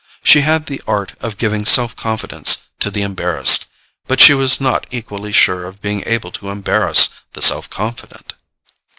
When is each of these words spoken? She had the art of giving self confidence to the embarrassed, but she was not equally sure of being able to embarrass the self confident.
She 0.23 0.41
had 0.41 0.65
the 0.65 0.81
art 0.87 1.13
of 1.19 1.37
giving 1.37 1.63
self 1.63 1.95
confidence 1.95 2.63
to 2.79 2.89
the 2.89 3.03
embarrassed, 3.03 3.65
but 4.07 4.19
she 4.19 4.33
was 4.33 4.59
not 4.59 4.87
equally 4.89 5.31
sure 5.31 5.67
of 5.67 5.79
being 5.79 6.01
able 6.07 6.31
to 6.31 6.49
embarrass 6.49 7.09
the 7.33 7.41
self 7.43 7.69
confident. 7.69 8.33